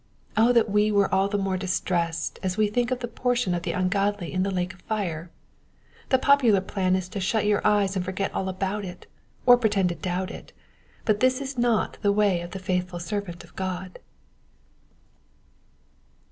Oh 0.35 0.51
that 0.53 0.67
we 0.67 0.91
were 0.91 1.13
all 1.13 1.29
more 1.29 1.57
distressed 1.57 2.39
as 2.41 2.57
we 2.57 2.67
think 2.67 2.89
of 2.89 3.01
the 3.01 3.07
portion 3.07 3.53
of 3.53 3.61
the 3.61 3.73
ungodly 3.73 4.33
in 4.33 4.41
the 4.41 4.49
lake 4.49 4.73
of 4.73 4.81
fire 4.81 5.29
I 5.29 5.89
The 6.09 6.17
popular 6.17 6.59
plan 6.61 6.95
is 6.95 7.07
to 7.09 7.19
shut 7.19 7.43
^our 7.43 7.61
eyes 7.63 7.95
and 7.95 8.03
forget 8.03 8.33
all 8.33 8.49
about 8.49 8.83
it, 8.83 9.05
or 9.45 9.57
pretend 9.59 9.89
to 9.89 9.93
doubt 9.95 10.31
it; 10.31 10.53
but 11.05 11.19
this 11.19 11.39
is 11.39 11.55
not 11.55 11.99
the 12.01 12.11
way 12.11 12.41
of 12.41 12.49
the 12.49 12.57
faithful 12.57 12.97
servant 12.99 13.43
of 13.43 13.55
God. 13.55 13.99